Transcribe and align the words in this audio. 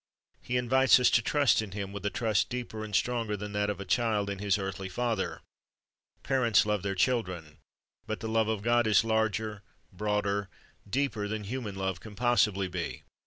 He 0.41 0.57
invites 0.57 0.99
us 0.99 1.11
to 1.11 1.21
trust 1.21 1.61
in 1.61 1.73
Him 1.73 1.93
with 1.93 2.03
a 2.07 2.09
trust 2.09 2.49
deeper 2.49 2.83
and 2.83 2.95
stronger 2.95 3.37
than 3.37 3.53
that 3.53 3.69
of 3.69 3.79
a 3.79 3.85
child 3.85 4.31
in 4.31 4.39
his 4.39 4.57
earthly 4.57 4.89
father. 4.89 5.43
Parents 6.23 6.65
love 6.65 6.81
their 6.81 6.95
children, 6.95 7.59
but 8.07 8.19
the 8.19 8.27
love 8.27 8.47
of 8.47 8.63
God 8.63 8.87
is 8.87 9.03
larger, 9.03 9.61
broader, 9.93 10.49
deeper 10.89 11.27
than 11.27 11.43
human 11.43 11.75
love 11.75 11.99
can 11.99 12.15
possibly 12.15 12.67
be. 12.67 13.03